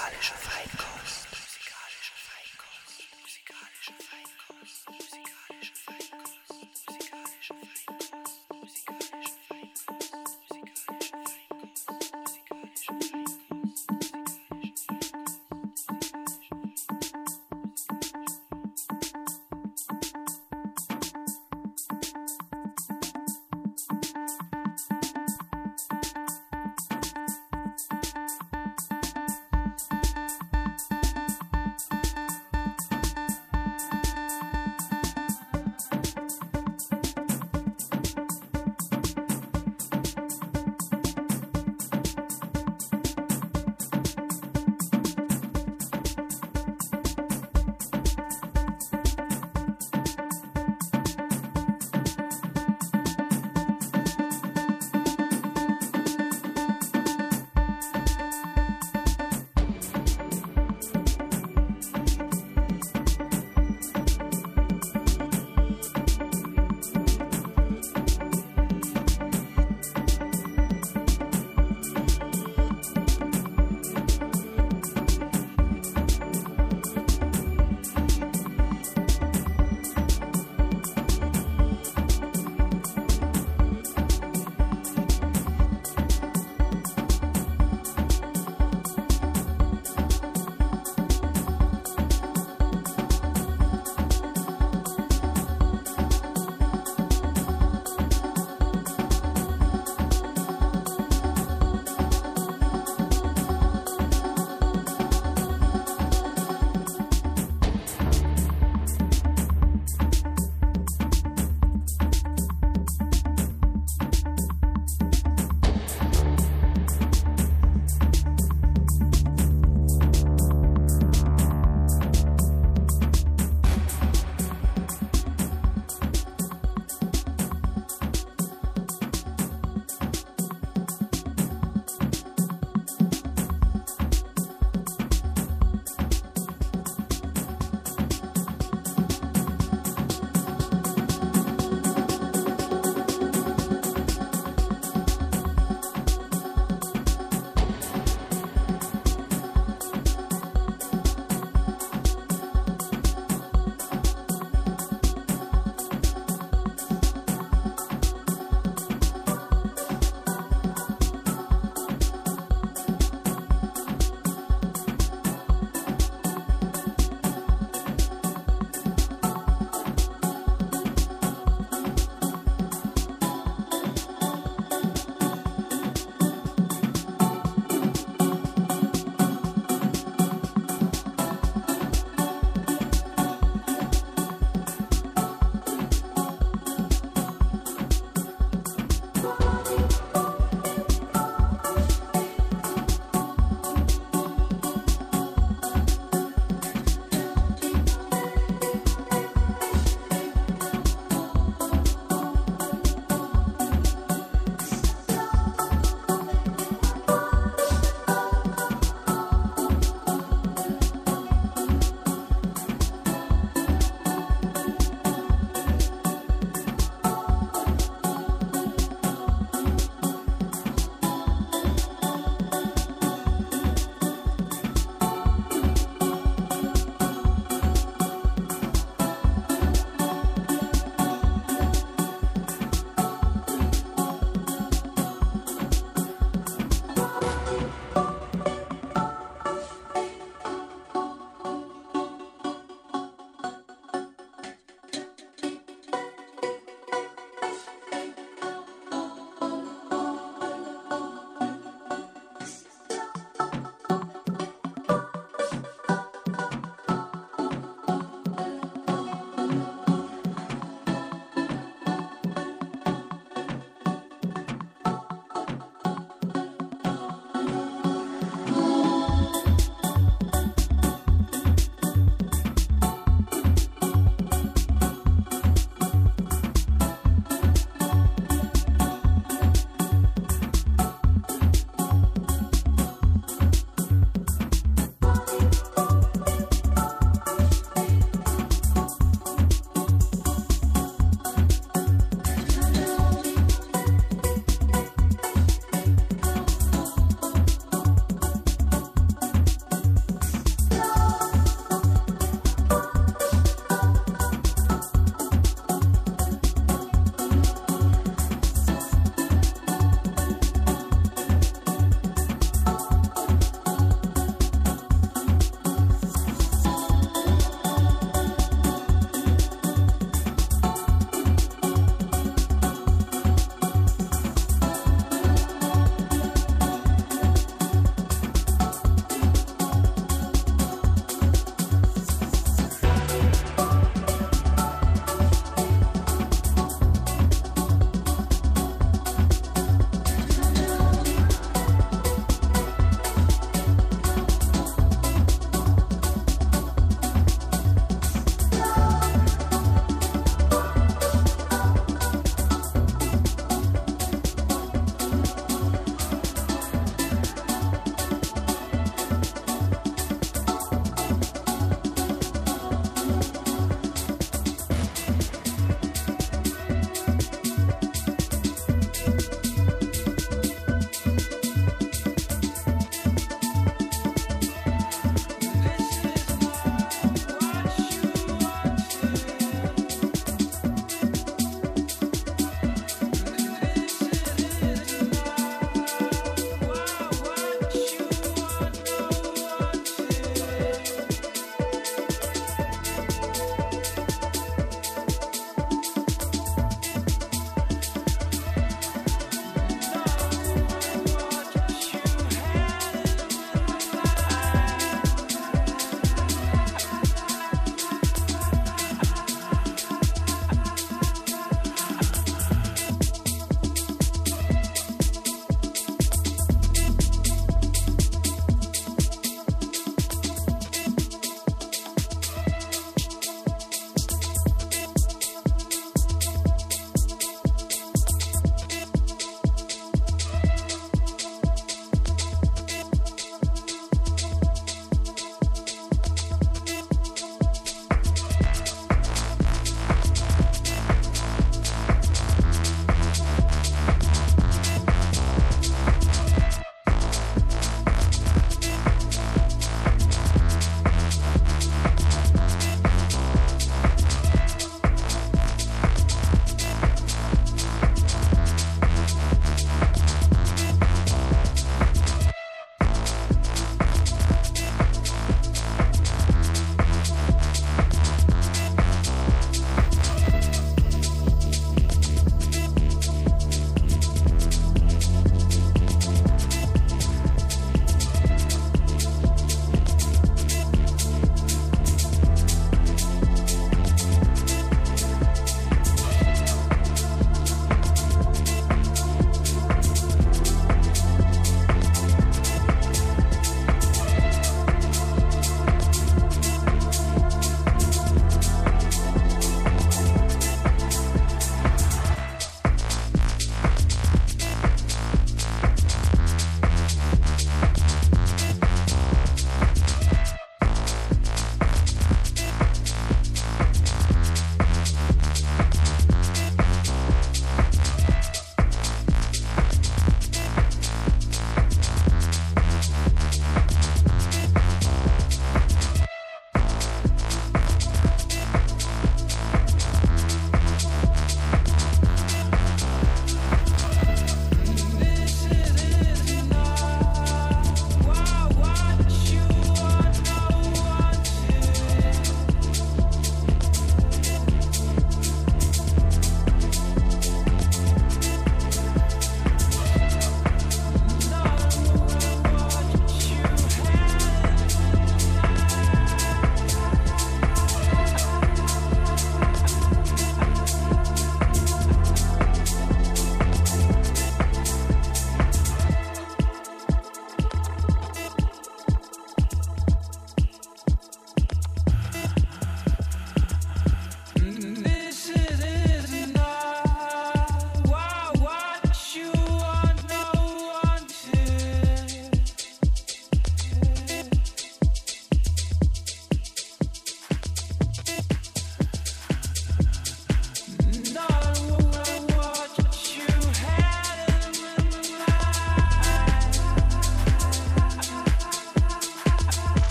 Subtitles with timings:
[0.00, 1.19] Musikalische Feinkost.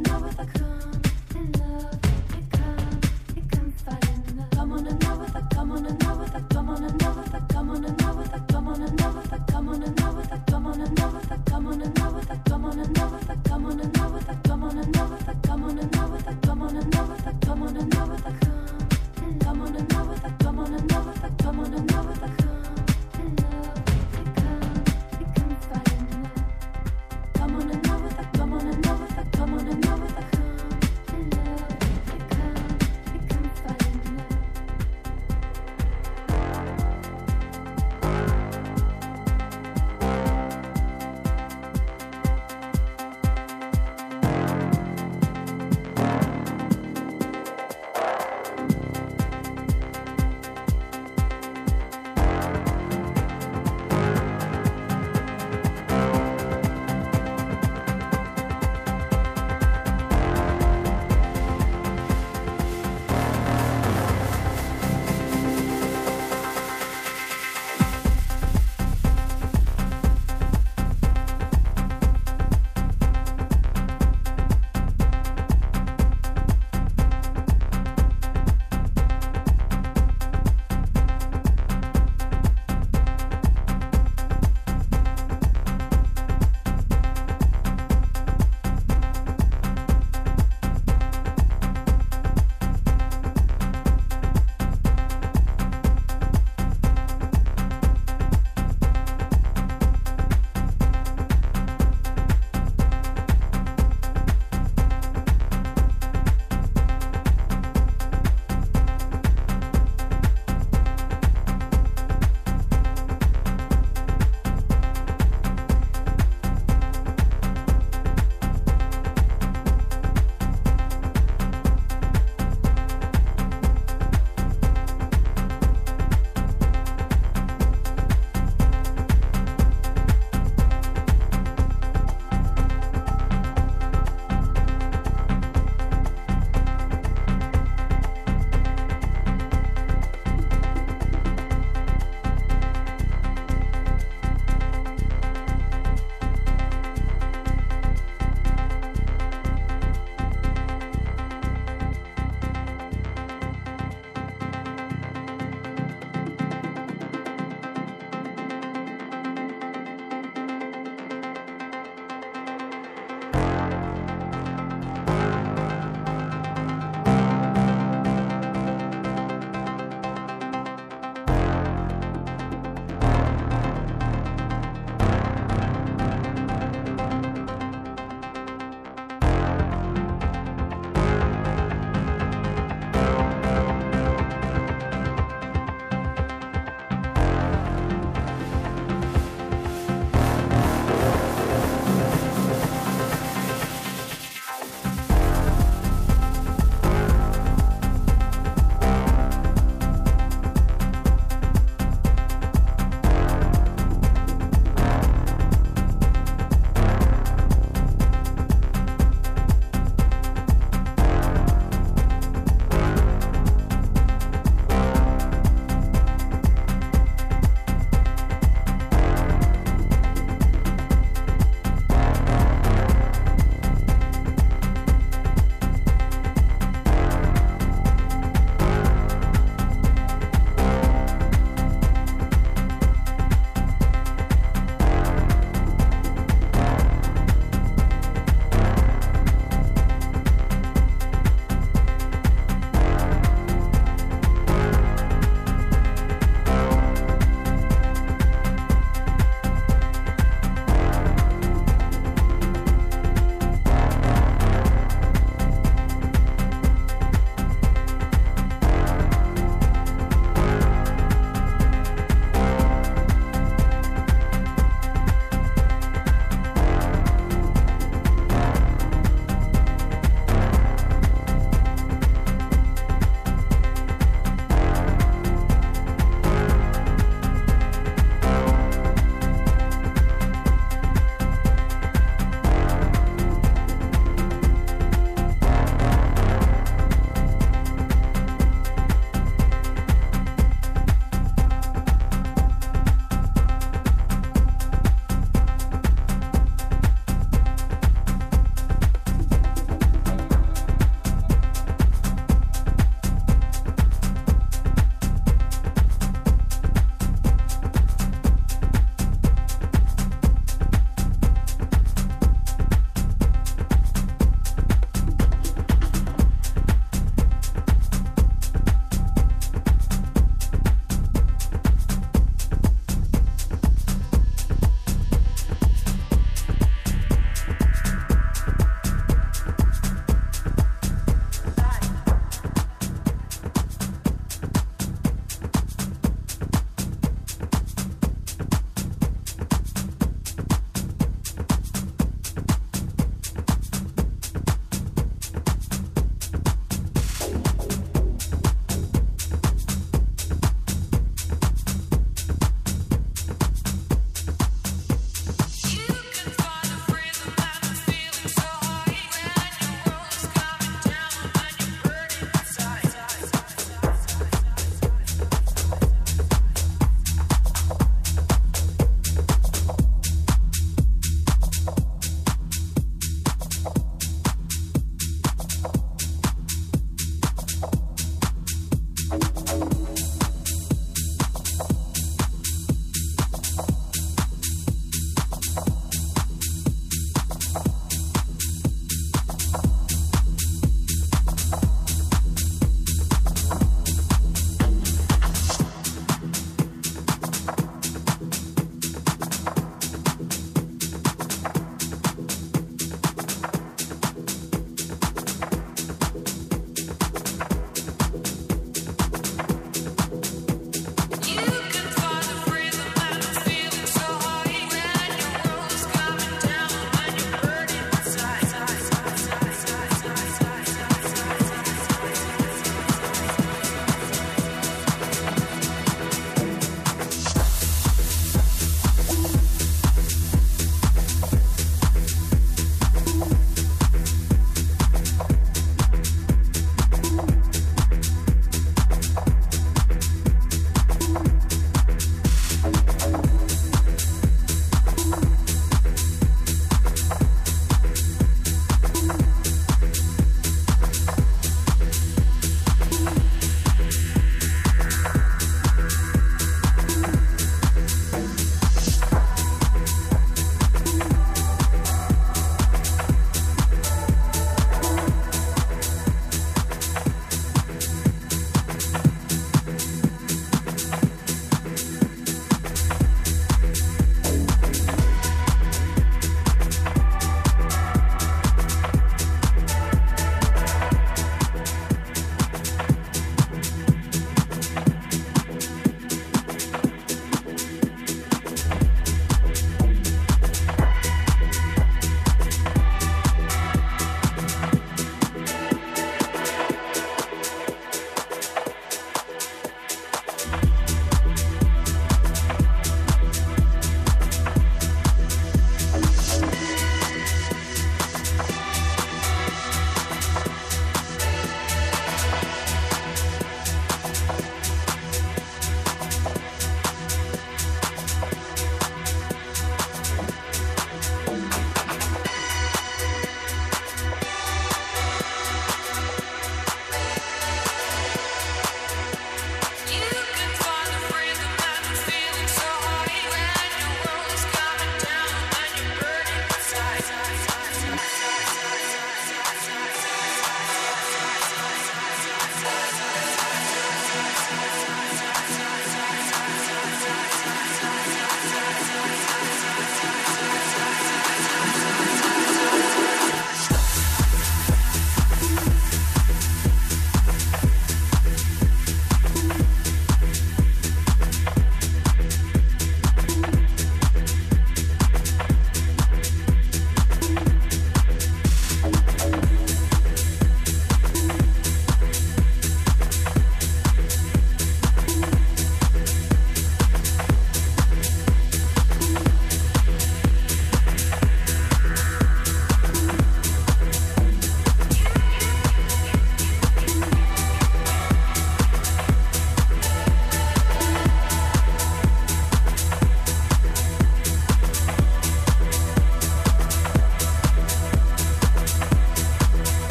[0.00, 0.63] not with a cool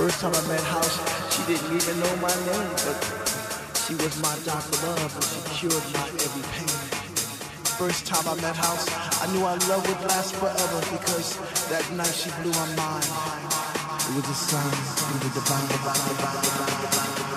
[0.00, 0.96] First time I met House,
[1.28, 2.96] she didn't even know my name, but
[3.84, 6.72] she was my doctor love, and she cured my every pain.
[7.76, 8.88] First time I met House,
[9.20, 11.36] I knew our love would last forever because
[11.68, 13.04] that night she blew my mind.
[14.08, 14.72] It was a sign
[15.20, 17.29] the divine, divine, divine, divine, divine.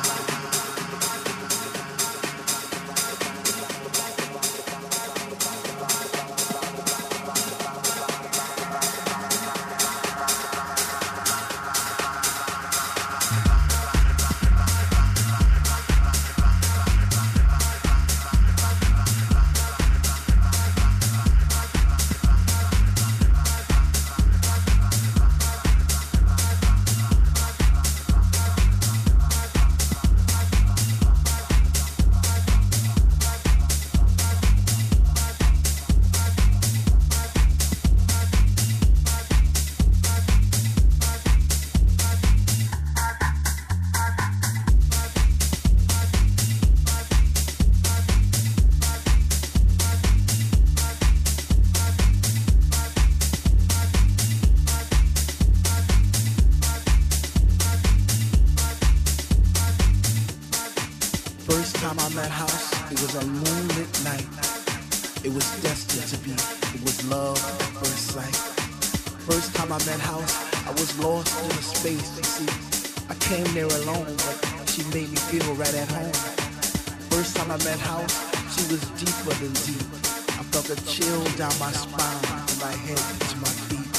[80.74, 82.98] A chill down my spine from my head
[83.30, 83.94] to my feet.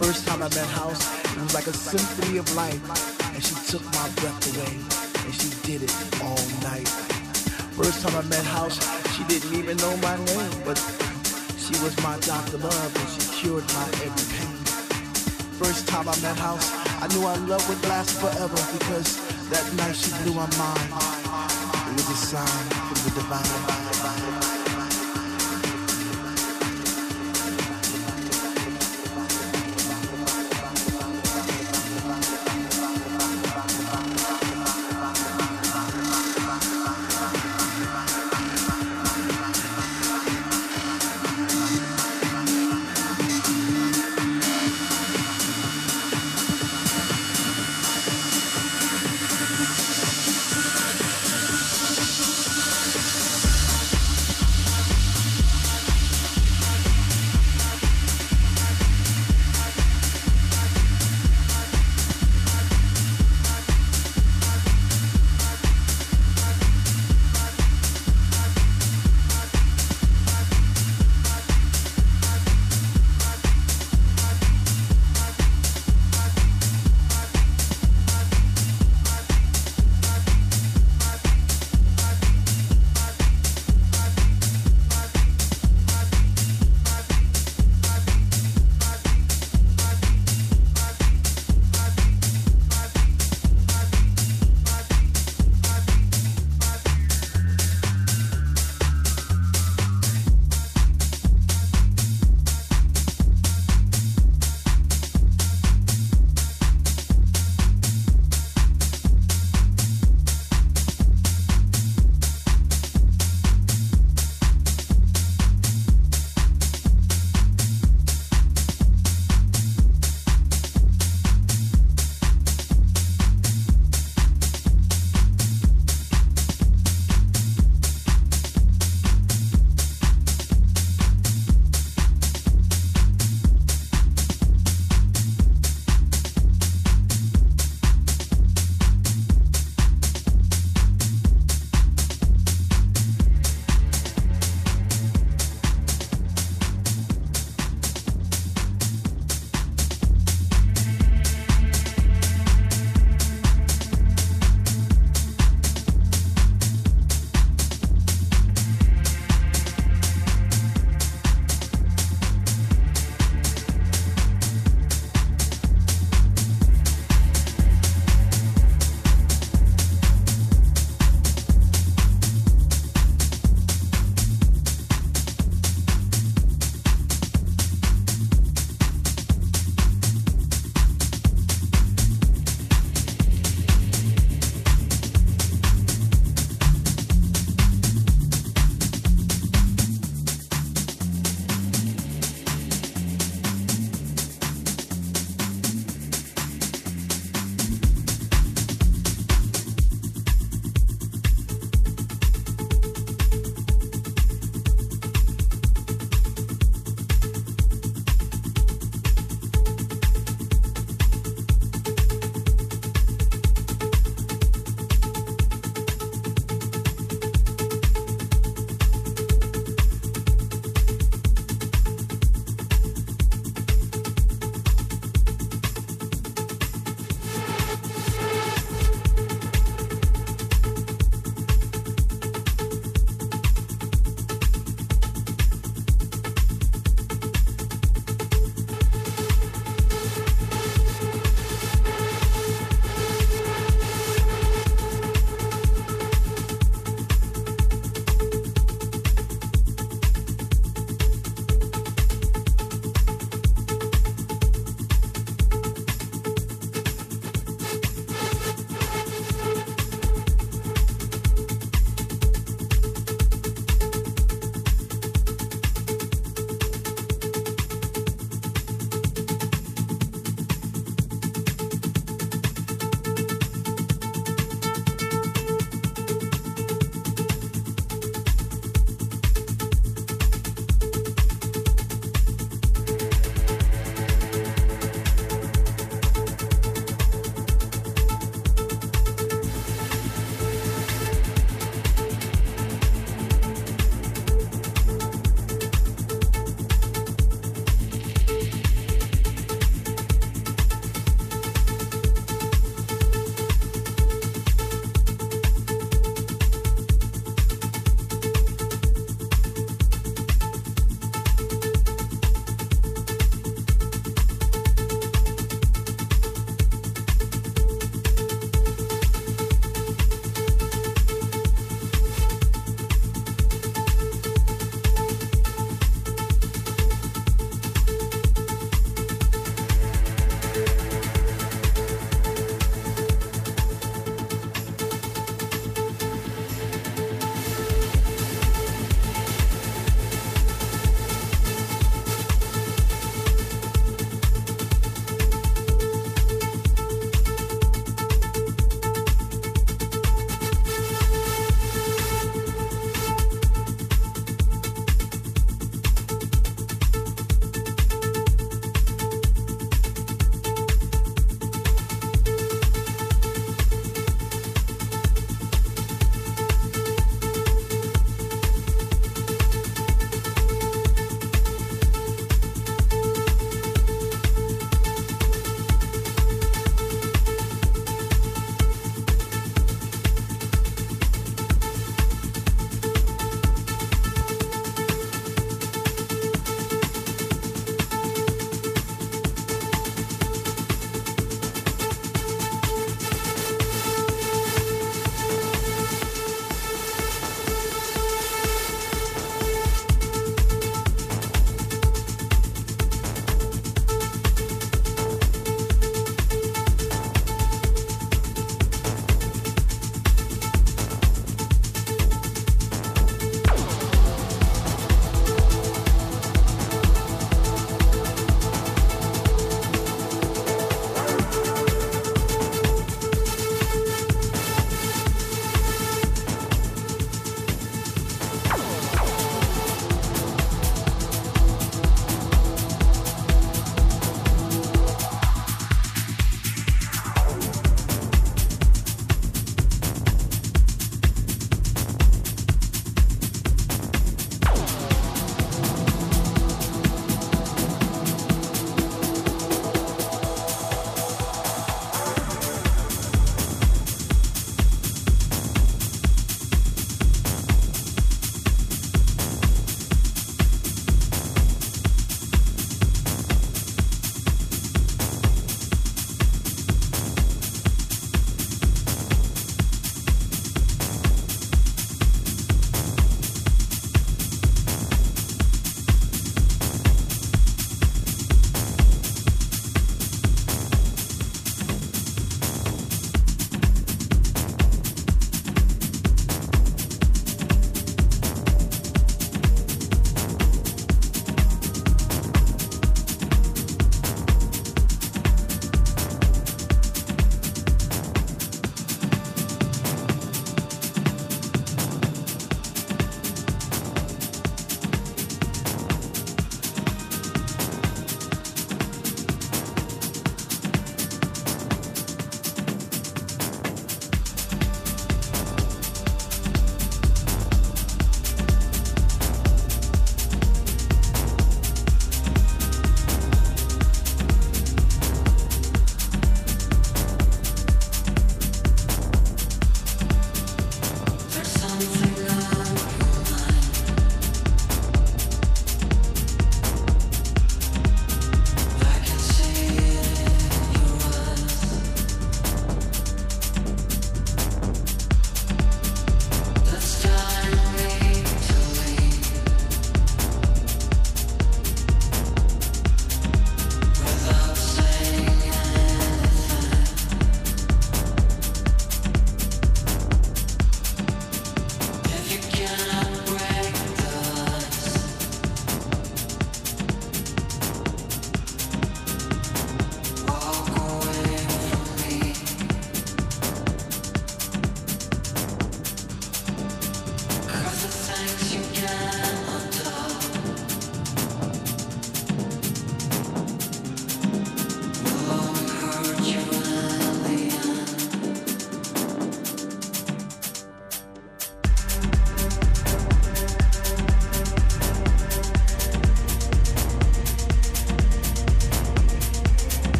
[0.00, 1.02] First time I met House,
[1.36, 2.80] it was like a symphony of life,
[3.34, 4.72] and she took my breath away,
[5.24, 5.92] and she did it
[6.24, 6.88] all night.
[7.76, 8.80] First time I met House,
[9.12, 10.80] she didn't even know my name, but
[11.60, 14.56] she was my doctor love, and she cured my every pain.
[15.60, 16.72] First time I met House,
[17.04, 19.20] I knew our love would last forever because
[19.52, 20.88] that night she blew my mind.
[21.88, 23.83] It was a sign from the divine.